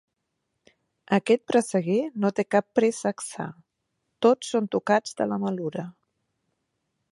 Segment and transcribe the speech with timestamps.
[1.17, 3.47] Aquest presseguer no té cap préssec sa:
[4.27, 5.87] tots són tocats de la malura.